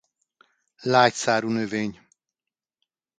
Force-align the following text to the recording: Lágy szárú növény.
Lágy 0.81 1.13
szárú 1.13 1.49
növény. 1.49 2.07